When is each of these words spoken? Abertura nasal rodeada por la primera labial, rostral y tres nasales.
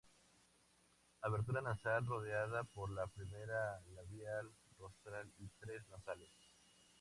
Abertura 1.21 1.61
nasal 1.61 2.07
rodeada 2.07 2.63
por 2.63 2.89
la 2.89 3.05
primera 3.05 3.79
labial, 3.93 4.51
rostral 4.79 5.31
y 5.37 5.47
tres 5.59 5.87
nasales. 5.89 6.31